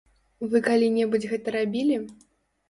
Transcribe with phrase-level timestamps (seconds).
[0.53, 2.01] Вы калі-небудзь гэта рабілі?